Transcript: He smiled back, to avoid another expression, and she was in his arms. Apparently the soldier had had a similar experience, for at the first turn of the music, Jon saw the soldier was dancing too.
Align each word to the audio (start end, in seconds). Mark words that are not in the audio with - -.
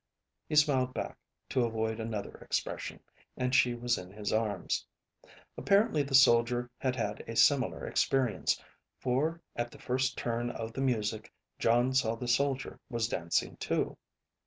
He 0.49 0.55
smiled 0.55 0.95
back, 0.95 1.15
to 1.49 1.63
avoid 1.63 1.99
another 1.99 2.33
expression, 2.37 3.01
and 3.37 3.53
she 3.53 3.75
was 3.75 3.99
in 3.99 4.09
his 4.11 4.33
arms. 4.33 4.83
Apparently 5.59 6.01
the 6.01 6.15
soldier 6.15 6.71
had 6.79 6.95
had 6.95 7.19
a 7.29 7.35
similar 7.35 7.85
experience, 7.85 8.59
for 8.97 9.39
at 9.55 9.69
the 9.69 9.77
first 9.77 10.17
turn 10.17 10.49
of 10.49 10.73
the 10.73 10.81
music, 10.81 11.31
Jon 11.59 11.93
saw 11.93 12.15
the 12.15 12.27
soldier 12.27 12.79
was 12.89 13.07
dancing 13.09 13.57
too. 13.57 13.95